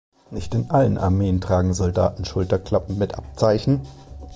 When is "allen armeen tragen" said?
0.71-1.75